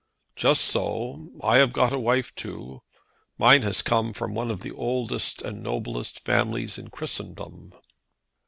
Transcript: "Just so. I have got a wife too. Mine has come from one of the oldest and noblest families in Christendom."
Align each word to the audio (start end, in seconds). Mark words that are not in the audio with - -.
"Just 0.35 0.63
so. 0.63 1.27
I 1.43 1.57
have 1.57 1.73
got 1.73 1.93
a 1.93 1.99
wife 1.99 2.33
too. 2.33 2.81
Mine 3.37 3.61
has 3.61 3.83
come 3.83 4.13
from 4.13 4.33
one 4.33 4.49
of 4.49 4.61
the 4.61 4.71
oldest 4.71 5.43
and 5.43 5.61
noblest 5.61 6.25
families 6.25 6.79
in 6.79 6.87
Christendom." 6.87 7.71